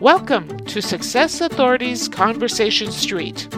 [0.00, 3.48] Welcome to Success Authority's Conversation Street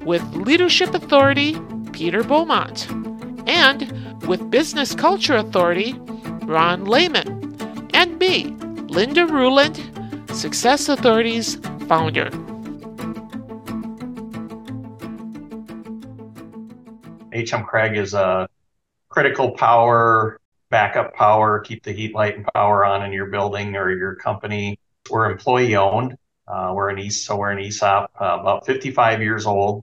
[0.00, 1.56] with Leadership Authority
[1.92, 2.90] Peter Beaumont
[3.48, 8.46] and with Business Culture Authority Ronn Lehmann and me,
[8.88, 9.78] Linda Ruhland,
[10.34, 11.54] Success Authority's
[11.86, 12.28] founder.
[17.32, 18.48] HM Cragg is a
[19.10, 20.40] critical power,
[20.70, 24.76] backup power, keep the heat, light, and power on in your building or your company.
[25.10, 26.16] We're employee owned.
[26.46, 29.82] Uh, we're an ESOP, so we're an ESOP, uh, about 55 years old.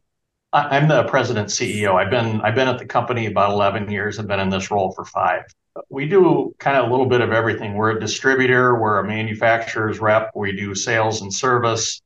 [0.54, 1.96] I, am the president CEO.
[1.96, 4.20] I've been I've been at the company about 11 years.
[4.20, 5.44] I've been in this role for five.
[5.90, 7.76] We do kind of a little bit of everything.
[7.76, 8.80] We're a distributor.
[8.80, 10.32] We're a manufacturer's rep.
[10.36, 12.02] We do sales and service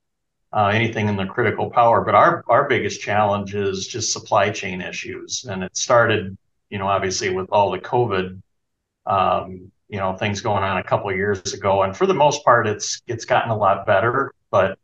[0.55, 2.01] uh, anything in the critical power.
[2.01, 6.37] But our our biggest challenge is just supply chain issues, and it started,
[6.69, 8.41] you know, obviously with all the COVID,
[9.05, 11.83] um, you know, things going on a couple of years ago.
[11.83, 14.77] And for the most part, it's it's gotten a lot better, but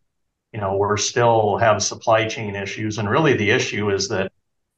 [0.53, 4.31] you know, we're still have supply chain issues, and really the issue is that.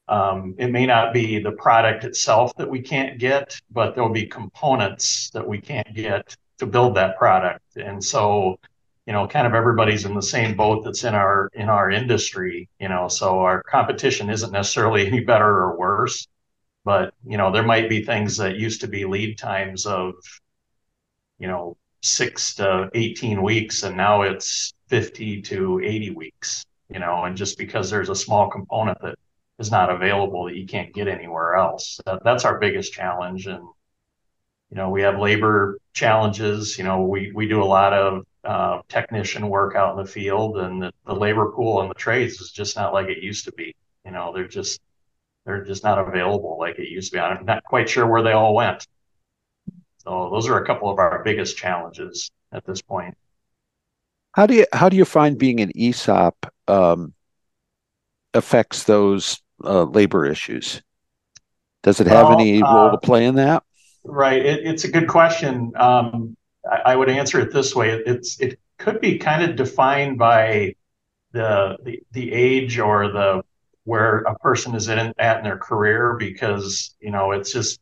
[0.10, 4.26] Um, it may not be the product itself that we can't get, but there'll be
[4.26, 7.78] components that we can't get to build that product.
[7.78, 8.60] And so
[9.06, 12.70] you know, kind of everybody's in the same boat that's in our in our industry,
[12.80, 16.28] you know, so our competition isn't necessarily any better or worse,
[16.86, 20.14] but you know, there might be things that used to be lead times of,
[21.40, 27.24] you know, six to 18 weeks, and now it's 50 to 80 weeks, you know,
[27.24, 29.16] and just because there's a small component that
[29.60, 33.48] is not available that you can't get anywhere else, that, that's our biggest challenge.
[33.48, 33.64] And,
[34.70, 36.78] you know, we have labor challenges.
[36.78, 40.58] You know, we, we do a lot of uh, technician work out in the field,
[40.58, 43.54] and the, the labor pool and the trades is just not like it used to
[43.54, 43.74] be.
[44.06, 44.82] You know, they're just
[45.46, 47.20] they're just not available like it used to be.
[47.20, 48.88] I'm not quite sure where they all went.
[49.98, 53.16] So those are a couple of our biggest challenges at this point.
[54.34, 57.14] How do you how do you find being an ESOP um,
[58.34, 60.82] affects those uh, labor issues?
[61.84, 63.64] Does it have well, any role uh, to play in that?
[64.04, 64.44] Right.
[64.44, 65.74] It, it's a good question.
[65.76, 66.36] Um,
[66.70, 67.92] I, I, would answer it this way.
[67.92, 70.76] It's it could be kind of defined by
[71.32, 73.44] the the, the age or the
[73.86, 77.80] where a person is in, at in their career because you know it's just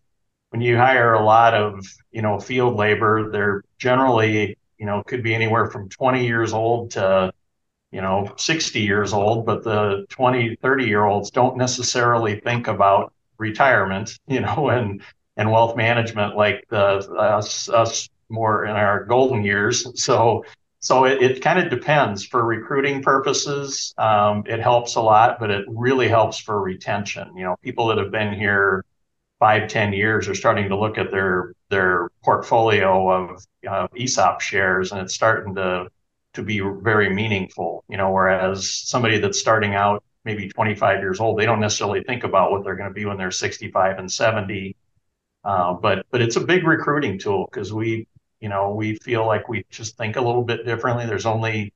[0.50, 5.24] when you hire a lot of you know field labor they're generally you know could
[5.24, 7.32] be anywhere from 20 years old to
[7.92, 13.14] you know 60 years old but the 20 30 year olds don't necessarily think about
[13.38, 15.02] retirement you know and
[15.38, 20.02] and wealth management like the us, us more in our golden years.
[20.02, 20.46] So
[20.82, 23.94] so it, it kind of depends for recruiting purposes.
[24.00, 27.38] Um, it helps a lot, but it really helps for retention.
[27.38, 28.84] You know, people that have been here
[29.40, 34.92] five, ten years are starting to look at their their portfolio of uh, ESOP shares,
[34.92, 35.88] and it's starting to
[36.34, 37.84] to be very meaningful.
[37.88, 42.24] You know, whereas somebody that's starting out maybe 25 years old, they don't necessarily think
[42.24, 44.76] about what they're going to be when they're 65 and 70.
[45.44, 48.08] Uh, but but it's a big recruiting tool because we
[48.42, 51.06] you know we feel like we just think a little bit differently.
[51.06, 51.74] There's only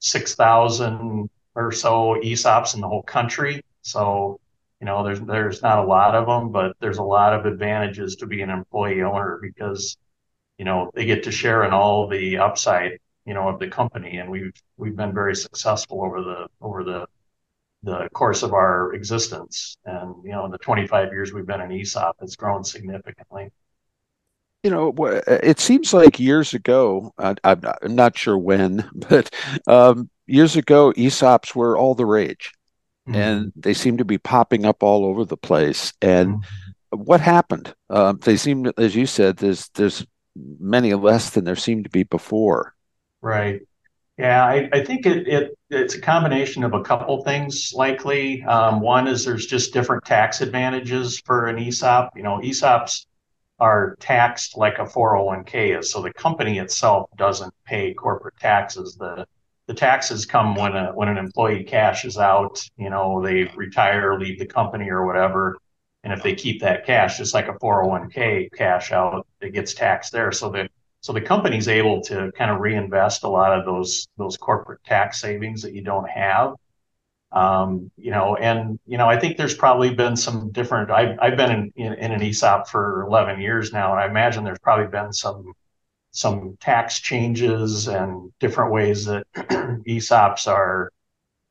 [0.00, 4.40] six thousand or so ESOPs in the whole country, so
[4.80, 8.16] you know there's there's not a lot of them, but there's a lot of advantages
[8.16, 9.96] to be an employee owner because
[10.58, 14.18] you know they get to share in all the upside you know of the company,
[14.18, 17.06] and we've we've been very successful over the over the
[17.82, 19.76] the course of our existence.
[19.84, 23.50] And, you know, in the 25 years we've been in ESOP, it's grown significantly.
[24.62, 24.94] You know,
[25.26, 29.34] it seems like years ago, I'm not sure when, but
[29.66, 32.52] um, years ago, ESOPs were all the rage.
[33.08, 33.14] Mm-hmm.
[33.18, 35.92] And they seem to be popping up all over the place.
[36.02, 37.02] And mm-hmm.
[37.02, 37.74] what happened?
[37.88, 40.06] Um, they seem, as you said, there's there's
[40.36, 42.74] many less than there seemed to be before.
[43.20, 43.62] Right.
[44.18, 48.42] Yeah, I, I think it, it it's a combination of a couple things likely.
[48.44, 52.10] Um, one is there's just different tax advantages for an ESOP.
[52.14, 53.06] You know, ESOPs
[53.60, 58.96] are taxed like a 401k is, so the company itself doesn't pay corporate taxes.
[58.96, 59.26] The
[59.66, 62.60] the taxes come when a when an employee cashes out.
[62.76, 65.58] You know, they retire, leave the company or whatever,
[66.02, 70.12] and if they keep that cash, just like a 401k cash out, it gets taxed
[70.12, 70.32] there.
[70.32, 70.68] So the
[71.02, 75.20] so the company's able to kind of reinvest a lot of those those corporate tax
[75.20, 76.54] savings that you don't have.
[77.32, 80.90] Um, you know, and you know, I think there's probably been some different.
[80.90, 84.44] I've I've been in, in, in an ESOP for 11 years now, and I imagine
[84.44, 85.52] there's probably been some
[86.12, 90.90] some tax changes and different ways that ESOPs are,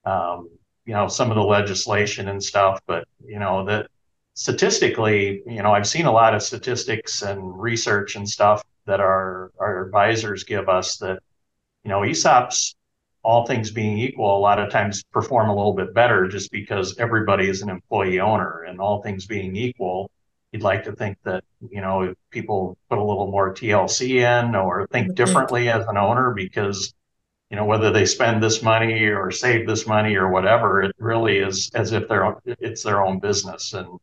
[0.04, 0.50] um,
[0.86, 2.82] you know, some of the legislation and stuff.
[2.86, 3.88] But you know that
[4.34, 9.52] statistically, you know, I've seen a lot of statistics and research and stuff that our
[9.60, 11.20] our advisors give us that
[11.84, 12.76] you know, ESOPs,
[13.24, 16.98] all things being equal, a lot of times perform a little bit better just because
[16.98, 20.10] everybody is an employee owner, and all things being equal,
[20.52, 24.56] you'd like to think that you know if people put a little more TLC in
[24.56, 25.14] or think mm-hmm.
[25.16, 26.94] differently as an owner because
[27.50, 31.38] you know whether they spend this money or save this money or whatever it really
[31.38, 33.74] is as if they're it's their own business.
[33.74, 34.00] And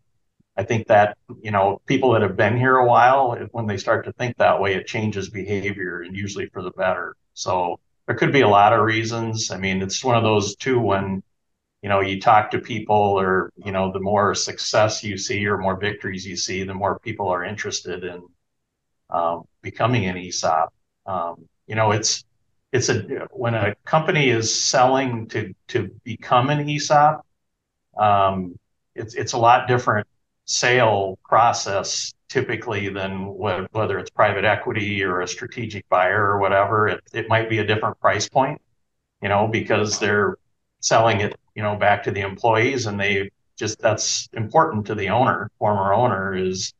[0.57, 4.05] I think that you know people that have been here a while when they start
[4.07, 7.17] to think that way it changes behavior and usually for the better.
[7.35, 9.51] So there could be a lot of reasons.
[9.51, 11.23] I mean it's one of those too when
[11.83, 15.59] you know you talk to people or you know the more success you see or
[15.59, 18.23] more victories you see the more people are interested in
[19.11, 20.69] um, becoming an esop
[21.07, 22.25] um, you know it's
[22.73, 27.21] it's a when a company is selling to to become an esop
[27.99, 28.59] um,
[28.95, 30.07] it's it's a lot different
[30.47, 37.01] sale process typically than whether it's private equity or a strategic buyer or whatever it,
[37.13, 38.61] it might be a different price point
[39.23, 40.37] you know because they're
[40.81, 45.09] selling it you know, back to the employees and they just, that's important to the
[45.09, 46.75] owner, former owner is,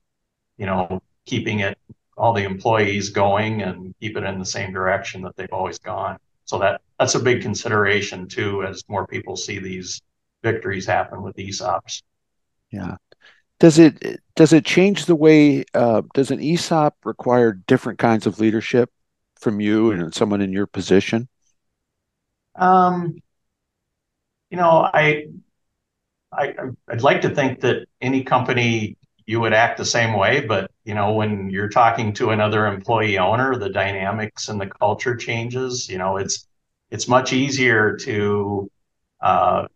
[0.59, 1.79] you know, keeping it,
[2.17, 6.19] all the employees going and keep it in the same direction that they've always gone.
[6.45, 10.01] So that, that's a big consideration too, as more people see these
[10.43, 12.03] victories happen with ESOPs.
[12.71, 12.97] Yeah.
[13.59, 18.39] Does it does it change the way uh, does an ESOP require different kinds of
[18.39, 18.91] leadership
[19.39, 21.29] from you and someone in your position?
[22.55, 23.17] Um,
[24.51, 25.27] you know, I,
[26.33, 26.55] I
[26.89, 30.95] I'd like to think that any company you would act the same way, but you
[30.95, 35.89] know, when you're talking to another employee owner, the dynamics and the culture changes.
[35.89, 36.47] You know, it's
[36.91, 38.71] it's much easier to
[39.21, 39.67] uh,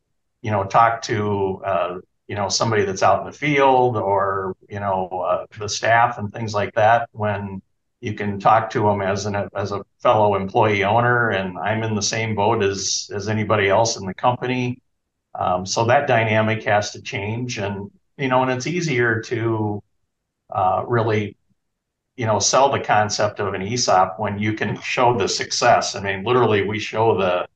[0.43, 1.99] you know talk to uh,
[2.31, 6.32] you know somebody that's out in the field or you know uh, the staff and
[6.32, 7.61] things like that when
[8.00, 11.94] you can talk to them as an as a fellow employee owner, and I'm in
[11.94, 14.81] the same boat as as anybody else in the company.
[15.35, 19.82] Um, so that dynamic has to change, and you know, and it's easier to
[20.50, 21.37] uh, really,
[22.17, 25.94] you know, sell the concept of an ESOP when you can show the success.
[25.97, 27.47] I mean, literally, we show the,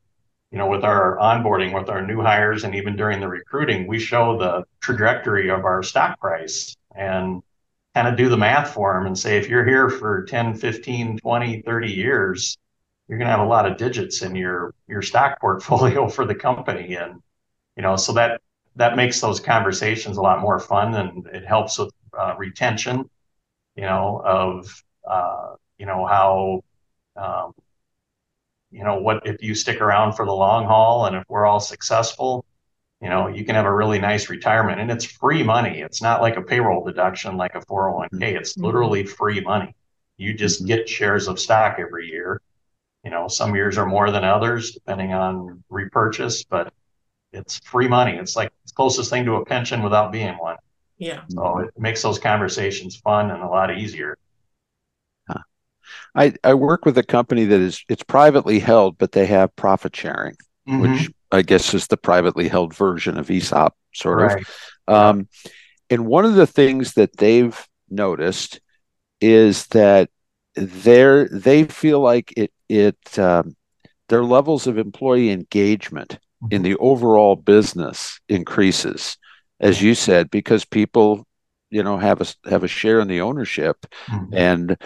[0.55, 3.99] you know, with our onboarding, with our new hires, and even during the recruiting, we
[3.99, 7.43] show the trajectory of our stock price and
[7.93, 11.19] kind of do the math for them and say, if you're here for 10, 15,
[11.19, 12.57] 20, 30 years,
[13.09, 16.37] you're going to have a lot of digits in your, your stock portfolio for the
[16.37, 16.95] company.
[16.95, 17.21] And,
[17.77, 18.41] you know, so that,
[18.77, 23.11] that makes those conversations a lot more fun and it helps with uh, retention,
[23.75, 26.63] you know, of, uh, you know, how,
[27.17, 27.55] um,
[28.75, 31.61] you know, what if you stick around for the long haul and if we're all
[31.61, 32.45] successful,
[33.01, 34.81] you know you can have a really nice retirement.
[34.81, 35.81] And it's free money.
[35.81, 38.37] It's not like a payroll deduction like a 401k mm-hmm.
[38.37, 39.77] it's literally free money.
[40.17, 40.69] You just mm-hmm.
[40.69, 42.41] get shares of stock every year.
[43.05, 46.73] You know some years are more than others depending on repurchase but
[47.33, 48.17] it's free money.
[48.17, 50.57] It's like the closest thing to a pension without being one.
[50.99, 51.23] Yeah.
[51.29, 54.19] So it makes those conversations fun and a lot easier
[56.15, 59.95] I, I work with a company that is it's privately held, but they have profit
[59.95, 60.37] sharing,
[60.69, 60.81] mm-hmm.
[60.81, 64.45] which I guess is the privately held version of ESOP, sort right.
[64.89, 64.95] of.
[64.95, 65.29] Um,
[65.91, 67.59] and one of the things that they've
[67.91, 68.61] noticed
[69.21, 70.11] is that
[70.55, 73.57] they they feel like it it um,
[74.09, 76.19] their levels of employee engagement
[76.51, 79.17] in the overall business increases,
[79.61, 81.27] as you said, because people
[81.71, 84.35] you know have a have a share in the ownership mm-hmm.
[84.35, 84.77] and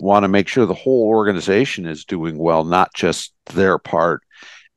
[0.00, 4.22] want to make sure the whole organization is doing well, not just their part.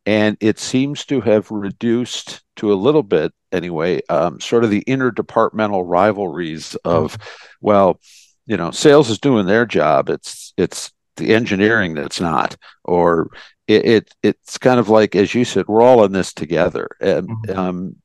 [0.05, 4.83] And it seems to have reduced to a little bit anyway um, sort of the
[4.85, 7.17] interdepartmental rivalries of
[7.61, 7.99] well
[8.45, 10.09] you know sales is doing their job.
[10.09, 13.29] It's it's the engineering that's not or
[13.67, 16.89] it, it it's kind of like as you said we're all in this together.
[16.99, 17.59] And mm-hmm.
[17.59, 17.95] um,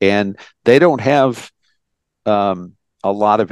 [0.00, 1.50] and they don't have
[2.26, 3.50] um, a lot of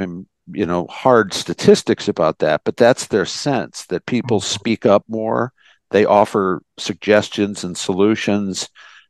[0.51, 4.53] you know hard statistics about that but that's their sense that people mm-hmm.
[4.53, 5.53] speak up more
[5.93, 8.67] they offer suggestions and solutions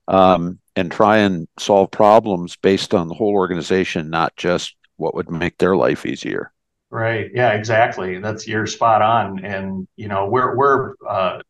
[0.08, 5.32] um, and try and solve problems based on the whole organization, not just what would
[5.32, 6.52] make their life easier.
[6.90, 7.32] Right.
[7.34, 7.54] Yeah.
[7.54, 8.20] Exactly.
[8.20, 9.44] That's you're spot on.
[9.44, 11.42] And you know, we're we're uh,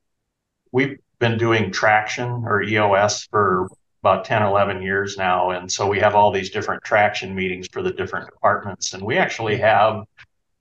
[0.71, 3.67] we've been doing traction or EOS for
[4.03, 5.51] about 10 11 years now.
[5.51, 8.93] And so we have all these different traction meetings for the different departments.
[8.93, 10.03] And we actually have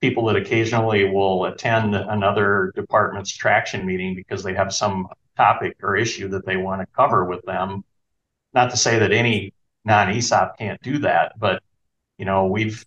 [0.00, 5.96] people that occasionally will attend another department's traction meeting because they have some topic or
[5.96, 7.82] issue that they want to cover with them.
[8.54, 9.52] Not to say that any
[9.84, 11.62] non-ESOP can't do that, but
[12.18, 12.84] you know, we've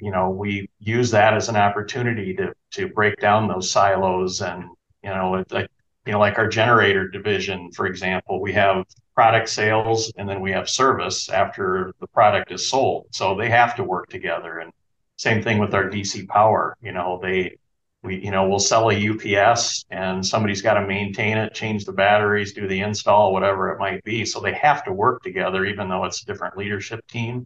[0.00, 4.42] you know, we use that as an opportunity to to break down those silos.
[4.42, 4.64] And
[5.02, 5.70] you know, like
[6.06, 8.84] you know, like our generator division, for example, we have
[9.18, 13.04] product sales and then we have service after the product is sold.
[13.10, 14.60] So they have to work together.
[14.60, 14.72] And
[15.16, 16.76] same thing with our DC power.
[16.80, 17.56] You know, they
[18.04, 21.92] we you know we'll sell a UPS and somebody's got to maintain it, change the
[21.92, 24.24] batteries, do the install, whatever it might be.
[24.24, 27.44] So they have to work together, even though it's a different leadership team.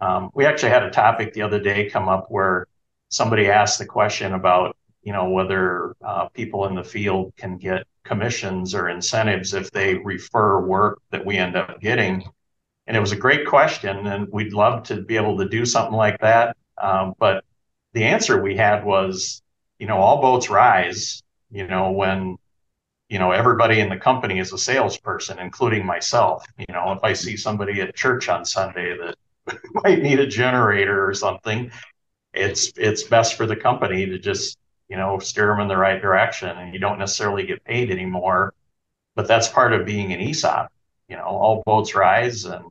[0.00, 2.68] Um, we actually had a topic the other day come up where
[3.08, 7.88] somebody asked the question about you know whether uh, people in the field can get
[8.04, 12.24] commissions or incentives if they refer work that we end up getting.
[12.86, 15.96] And it was a great question and we'd love to be able to do something
[15.96, 16.56] like that.
[16.78, 17.44] Um, but
[17.92, 19.42] the answer we had was
[19.78, 22.36] you know all boats rise you know when
[23.08, 26.46] you know everybody in the company is a salesperson including myself.
[26.56, 29.16] You know if i see somebody at church on sunday that
[29.84, 31.70] might need a generator or something
[32.32, 34.58] it's it's best for the company to just
[34.92, 38.52] you know, steer them in the right direction and you don't necessarily get paid anymore.
[39.14, 40.70] But that's part of being an ESOP.
[41.08, 42.66] You know, all boats rise and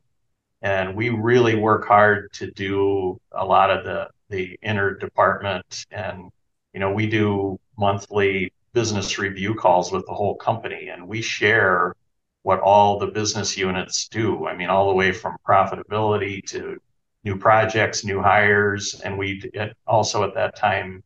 [0.62, 6.30] and we really work hard to do a lot of the the inner department and
[6.74, 11.96] you know we do monthly business review calls with the whole company and we share
[12.44, 16.78] what all the business units do i mean all the way from profitability to
[17.24, 19.42] new projects new hires and we
[19.88, 21.04] also at that time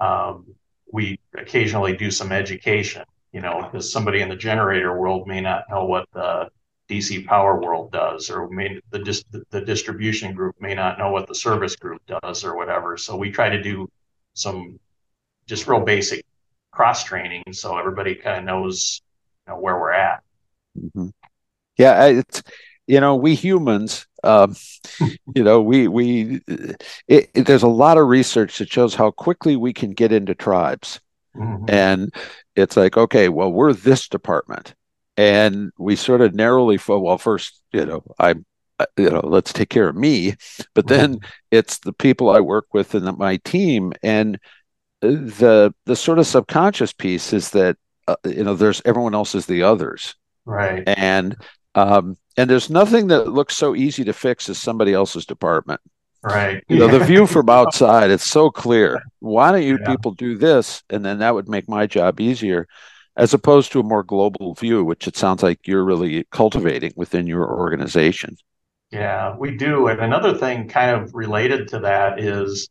[0.00, 0.46] um,
[0.92, 5.64] we occasionally do some education, you know, because somebody in the generator world may not
[5.70, 6.48] know what the
[6.88, 11.26] DC power world does, or may, the, dis- the distribution group may not know what
[11.26, 12.96] the service group does, or whatever.
[12.96, 13.88] So we try to do
[14.34, 14.78] some
[15.46, 16.24] just real basic
[16.70, 19.00] cross training so everybody kind of knows
[19.46, 20.22] you know, where we're at.
[20.78, 21.08] Mm-hmm.
[21.78, 22.42] Yeah, it's
[22.86, 24.56] you know we humans um,
[25.34, 29.54] you know, we we it, it, there's a lot of research that shows how quickly
[29.54, 31.00] we can get into tribes,
[31.36, 31.64] mm-hmm.
[31.68, 32.12] and
[32.56, 34.74] it's like, okay, well, we're this department,
[35.16, 38.44] and we sort of narrowly fo- well, first, you know, I'm
[38.96, 40.34] you know, let's take care of me,
[40.74, 41.30] but then mm-hmm.
[41.50, 44.38] it's the people I work with and my team, and
[45.00, 47.76] the the sort of subconscious piece is that
[48.08, 50.14] uh, you know, there's everyone else is the others,
[50.46, 51.36] right, and
[51.74, 55.80] um, and there's nothing that looks so easy to fix as somebody else's department.
[56.22, 56.64] Right.
[56.68, 59.02] You know, the view from outside, it's so clear.
[59.20, 59.86] Why don't you yeah.
[59.86, 60.82] people do this?
[60.88, 62.66] And then that would make my job easier,
[63.16, 67.26] as opposed to a more global view, which it sounds like you're really cultivating within
[67.26, 68.36] your organization.
[68.90, 69.88] Yeah, we do.
[69.88, 72.68] And another thing kind of related to that is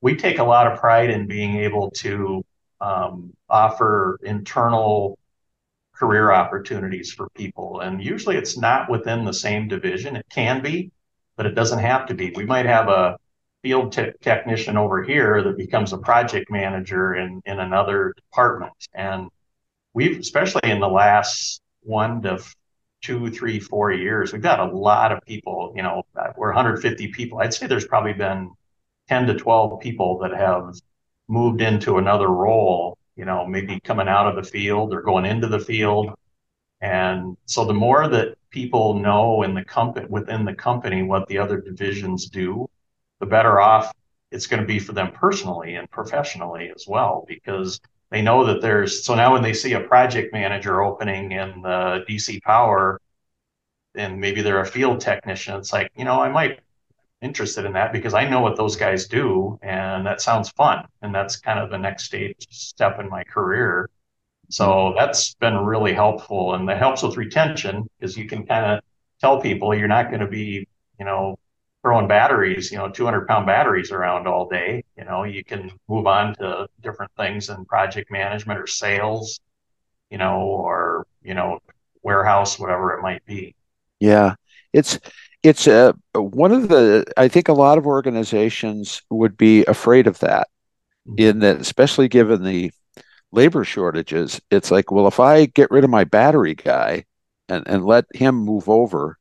[0.00, 2.44] we take a lot of pride in being able to
[2.80, 5.18] um, offer internal
[6.02, 7.78] career opportunities for people.
[7.78, 10.16] And usually it's not within the same division.
[10.16, 10.90] It can be,
[11.36, 12.32] but it doesn't have to be.
[12.34, 13.16] We might have a
[13.62, 18.72] field te- technician over here that becomes a project manager in, in another department.
[18.92, 19.28] And
[19.94, 22.42] we've, especially in the last one to
[23.00, 26.02] two, three, four years, we've got a lot of people, you know,
[26.36, 27.38] we're 150 people.
[27.38, 28.50] I'd say there's probably been
[29.08, 30.74] 10 to 12 people that have
[31.28, 35.48] moved into another role you know, maybe coming out of the field or going into
[35.48, 36.14] the field.
[36.80, 41.38] And so the more that people know in the company within the company what the
[41.38, 42.68] other divisions do,
[43.20, 43.92] the better off
[44.32, 48.62] it's going to be for them personally and professionally as well, because they know that
[48.62, 53.00] there's so now when they see a project manager opening in the DC power
[53.94, 56.60] and maybe they're a field technician, it's like, you know, I might
[57.22, 60.84] interested in that because I know what those guys do and that sounds fun.
[61.00, 63.88] And that's kind of the next stage step in my career.
[64.50, 68.84] So that's been really helpful and that helps with retention because you can kind of
[69.20, 70.66] tell people you're not going to be,
[70.98, 71.38] you know,
[71.82, 74.84] throwing batteries, you know, 200 pound batteries around all day.
[74.96, 79.40] You know, you can move on to different things in project management or sales,
[80.10, 81.60] you know, or, you know,
[82.02, 83.54] warehouse, whatever it might be.
[84.00, 84.34] Yeah.
[84.72, 84.98] It's,
[85.42, 90.18] it's a one of the i think a lot of organizations would be afraid of
[90.20, 90.48] that
[91.08, 91.18] mm-hmm.
[91.18, 92.70] in that especially given the
[93.32, 97.04] labor shortages it's like well if i get rid of my battery guy
[97.48, 99.18] and, and let him move over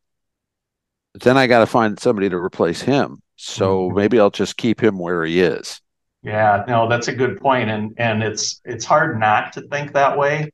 [1.16, 3.98] then i got to find somebody to replace him so mm-hmm.
[3.98, 5.82] maybe i'll just keep him where he is
[6.24, 10.18] yeah no that's a good point and and it's it's hard not to think that
[10.18, 10.52] way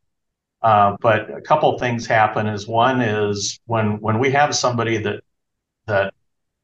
[0.63, 5.21] uh, but a couple things happen is one is when when we have somebody that
[5.87, 6.13] that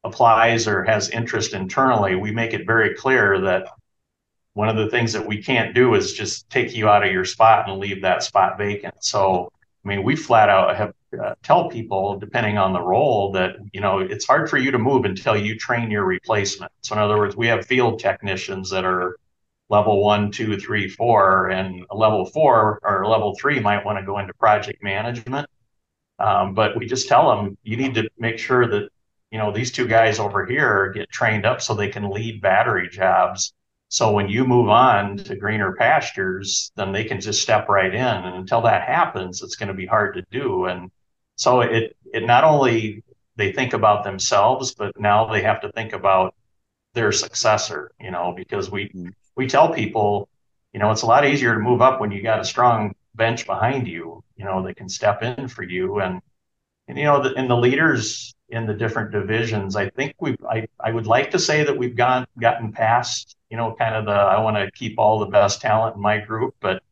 [0.04, 3.66] applies or has interest internally, we make it very clear that
[4.52, 7.24] one of the things that we can't do is just take you out of your
[7.24, 8.94] spot and leave that spot vacant.
[9.00, 9.50] So,
[9.84, 13.80] I mean, we flat out have uh, tell people, depending on the role, that you
[13.80, 16.72] know it's hard for you to move until you train your replacement.
[16.82, 19.16] So, in other words, we have field technicians that are
[19.68, 24.18] level one, two, three, four, and level four or level three might want to go
[24.18, 25.48] into project management.
[26.18, 28.88] Um, but we just tell them you need to make sure that
[29.34, 32.88] you know these two guys over here get trained up so they can lead battery
[32.88, 33.52] jobs.
[33.88, 38.00] So when you move on to greener pastures, then they can just step right in.
[38.00, 40.66] And until that happens, it's going to be hard to do.
[40.66, 40.88] And
[41.34, 43.02] so it it not only
[43.34, 46.36] they think about themselves, but now they have to think about
[46.92, 47.90] their successor.
[47.98, 49.08] You know, because we mm-hmm.
[49.34, 50.28] we tell people,
[50.72, 53.46] you know, it's a lot easier to move up when you got a strong bench
[53.46, 54.22] behind you.
[54.36, 55.98] You know, they can step in for you.
[55.98, 56.20] And
[56.86, 60.66] and you know, the, and the leaders in the different divisions, I think we I
[60.78, 64.12] I would like to say that we've gone gotten past you know kind of the
[64.12, 66.82] I want to keep all the best talent in my group, but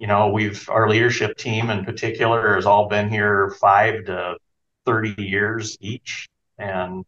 [0.00, 4.36] you know we've our leadership team in particular has all been here five to
[4.84, 6.28] 30 years each.
[6.58, 7.04] And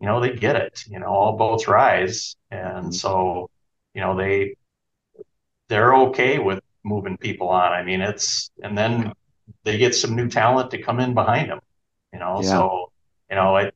[0.00, 2.36] you know they get it you know all boats rise.
[2.50, 2.90] And mm-hmm.
[2.92, 3.48] so
[3.94, 4.56] you know they
[5.68, 7.72] they're okay with moving people on.
[7.72, 9.14] I mean it's and then
[9.64, 11.60] they get some new talent to come in behind them
[12.14, 12.40] you know?
[12.40, 12.48] Yeah.
[12.48, 12.92] so
[13.28, 13.74] you know it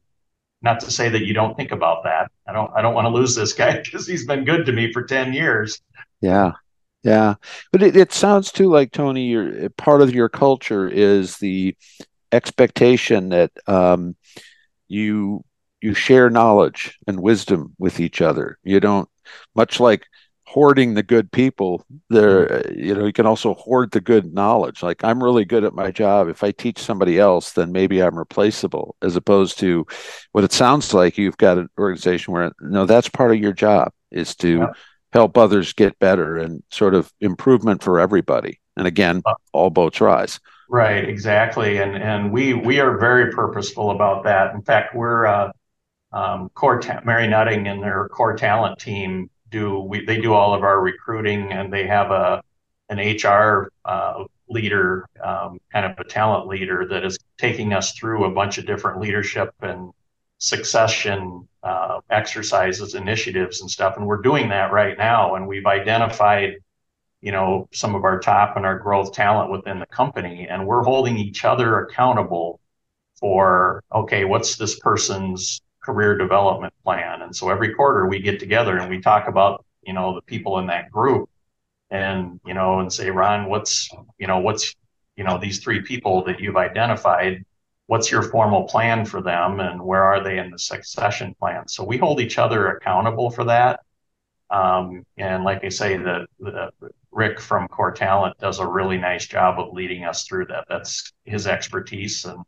[0.63, 2.31] not to say that you don't think about that.
[2.47, 4.93] I don't i don't want to lose this guy because he's been good to me
[4.93, 5.81] for 10 years.
[6.21, 6.53] Yeah.
[7.03, 7.35] Yeah.
[7.71, 11.77] But it, it sounds too like tony your part of your culture is the
[12.33, 14.17] expectation that um,
[14.89, 15.45] you
[15.81, 18.59] you share knowledge and wisdom with each other.
[18.65, 19.09] You don't
[19.55, 20.07] much like
[20.49, 24.83] hoarding the good people there you know you can also hoard the good knowledge.
[24.83, 26.29] Like i'm really good at my job.
[26.29, 29.87] If i teach somebody else then maybe i'm replaceable as opposed to
[30.33, 33.93] what it sounds like you've got an organization where no that's part of your job
[34.11, 34.73] is to yeah.
[35.13, 38.59] help others get better and sort of improvement for everybody.
[38.77, 40.41] And again uh, all boats rise.
[40.71, 44.55] Right, exactly, and and we we are very purposeful about that.
[44.55, 45.53] In fact, we're uh,
[46.13, 50.55] um, core ta- Mary Nutting and their core talent team do we they do all
[50.55, 52.43] of our recruiting, and they have a
[52.91, 58.25] an HR uh, leader, um, kind of a talent leader that is taking us through
[58.25, 59.93] a bunch of different leadership and
[60.39, 63.97] succession uh, exercises, initiatives, and stuff.
[63.97, 66.57] And we're doing that right now, and we've identified
[67.21, 70.83] you know some of our top and our growth talent within the company and we're
[70.83, 72.61] holding each other accountable
[73.19, 77.23] for okay what's this person's career development plan.
[77.23, 80.59] And so every quarter we get together and we talk about you know the people
[80.59, 81.31] in that group
[81.91, 84.75] and you know and say ron what's you know what's
[85.17, 87.43] you know these three people that you've identified
[87.89, 91.67] what's your formal plan for them and where are they in the succession plan?
[91.67, 93.81] So we hold each other accountable for that.
[94.51, 96.71] Um, and like I say, the, the
[97.11, 100.67] Rick from Core Talent does a really nice job of leading us through that.
[100.69, 102.41] That's his expertise, and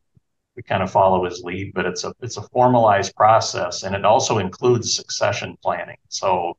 [0.56, 1.72] we kind of follow his lead.
[1.74, 5.98] But it's a it's a formalized process, and it also includes succession planning.
[6.08, 6.56] So,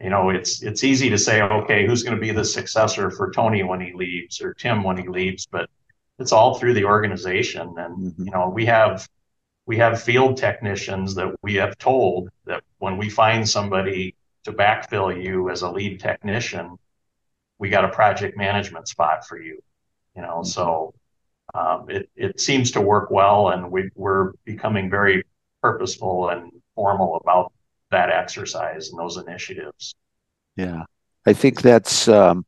[0.00, 3.30] you know, it's it's easy to say, okay, who's going to be the successor for
[3.32, 5.68] Tony when he leaves or Tim when he leaves, but
[6.18, 8.24] it's all through the organization, and mm-hmm.
[8.24, 9.08] you know, we have
[9.66, 14.14] we have field technicians that we have told that when we find somebody
[14.44, 16.76] to backfill you as a lead technician,
[17.58, 19.60] we got a project management spot for you.
[20.16, 20.46] You know, mm-hmm.
[20.46, 20.94] so
[21.54, 25.22] um, it it seems to work well, and we we're becoming very
[25.62, 27.52] purposeful and formal about
[27.90, 29.94] that exercise and those initiatives.
[30.56, 30.84] Yeah,
[31.26, 32.46] I think that's um,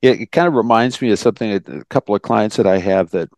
[0.00, 0.32] it, it.
[0.32, 1.52] kind of reminds me of something.
[1.52, 3.28] A couple of clients that I have that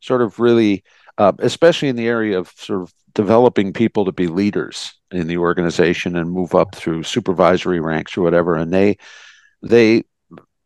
[0.00, 0.84] sort of really,
[1.18, 5.36] uh, especially in the area of sort of developing people to be leaders in the
[5.36, 8.96] organization and move up through supervisory ranks or whatever and they
[9.62, 10.02] they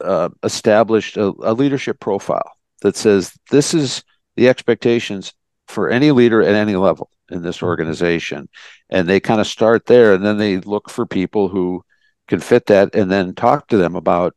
[0.01, 2.54] uh, established a, a, leadership profile
[2.85, 4.05] that says this is
[4.37, 5.33] the expectations
[5.67, 8.49] for any leader at any level in this organization
[8.91, 11.83] and they kind of start there and then they look for people who
[12.29, 14.37] can fit that and then talk to them about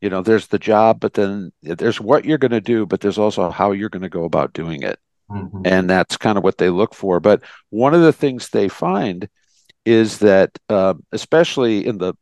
[0.00, 3.18] you know there's the job but then there's what you're going to do but there's
[3.18, 5.00] also how you're going to go about doing it
[5.32, 5.62] Mm-hmm.
[5.64, 7.20] And that's kind of what they look for.
[7.20, 9.28] But one of the things they find
[9.84, 12.14] is that, uh, especially in the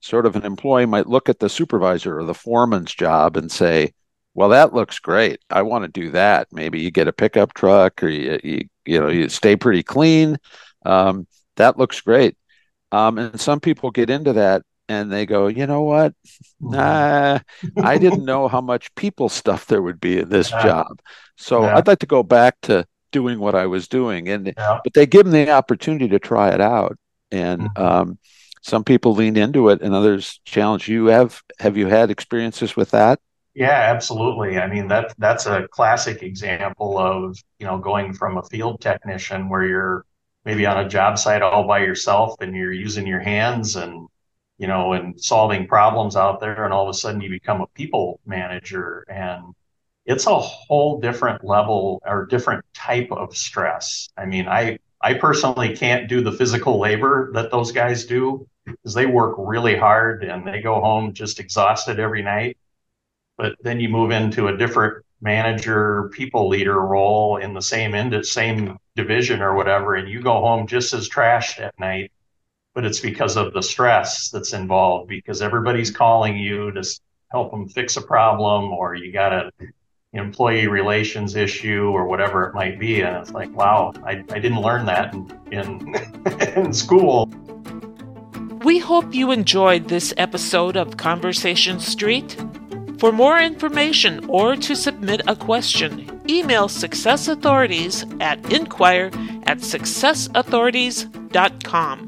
[0.00, 3.92] sort of an employee might look at the supervisor or the foreman's job and say,
[4.36, 5.40] well, that looks great.
[5.48, 6.48] I want to do that.
[6.52, 10.36] Maybe you get a pickup truck or you, you, you know, you stay pretty clean.
[10.84, 12.36] Um, that looks great.
[12.92, 16.12] Um, and some people get into that and they go, you know what?
[16.62, 16.70] Mm-hmm.
[16.72, 17.38] Nah,
[17.82, 20.62] I didn't know how much people stuff there would be in this yeah.
[20.62, 21.00] job.
[21.38, 21.74] So yeah.
[21.74, 24.28] I'd like to go back to doing what I was doing.
[24.28, 24.80] And yeah.
[24.84, 26.98] but they give them the opportunity to try it out.
[27.30, 27.82] And mm-hmm.
[27.82, 28.18] um,
[28.60, 30.88] some people lean into it and others challenge.
[30.88, 33.18] You have have you had experiences with that?
[33.56, 34.58] Yeah, absolutely.
[34.58, 39.48] I mean that that's a classic example of, you know, going from a field technician
[39.48, 40.04] where you're
[40.44, 44.08] maybe on a job site all by yourself and you're using your hands and
[44.58, 46.64] you know, and solving problems out there.
[46.64, 49.54] And all of a sudden you become a people manager and
[50.06, 54.08] it's a whole different level or different type of stress.
[54.18, 58.94] I mean, I, I personally can't do the physical labor that those guys do because
[58.94, 62.56] they work really hard and they go home just exhausted every night.
[63.36, 68.24] But then you move into a different manager, people leader role in the same end,
[68.26, 72.12] same division or whatever, and you go home just as trashed at night.
[72.74, 76.84] But it's because of the stress that's involved because everybody's calling you to
[77.30, 79.50] help them fix a problem or you got an
[80.12, 83.00] employee relations issue or whatever it might be.
[83.00, 85.94] And it's like, wow, I, I didn't learn that in, in,
[86.64, 87.26] in school.
[88.62, 92.36] We hope you enjoyed this episode of Conversation Street.
[92.98, 99.10] For more information or to submit a question, email Success Authorities at inquire
[99.44, 102.05] at successauthorities.com.